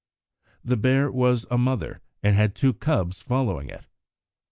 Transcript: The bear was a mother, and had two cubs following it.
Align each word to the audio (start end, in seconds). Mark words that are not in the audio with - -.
The 0.65 0.77
bear 0.77 1.11
was 1.11 1.45
a 1.51 1.59
mother, 1.59 2.01
and 2.23 2.35
had 2.35 2.55
two 2.55 2.73
cubs 2.73 3.21
following 3.21 3.69
it. 3.69 3.85